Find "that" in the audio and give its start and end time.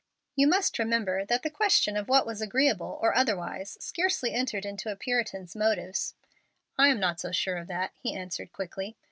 1.25-1.43, 7.67-7.91